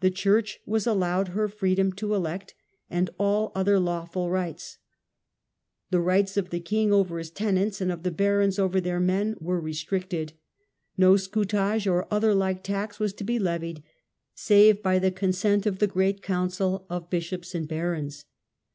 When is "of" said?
6.36-6.50, 7.90-8.02, 15.64-15.78, 16.90-17.08